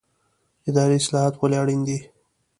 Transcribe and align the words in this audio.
اداري 0.69 0.95
اصلاحات 1.01 1.33
ولې 1.37 1.57
اړین 1.61 1.81
دي؟ 1.87 1.99